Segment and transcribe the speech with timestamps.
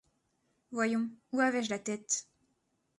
[0.71, 2.27] Voyons, où avais-je la tête?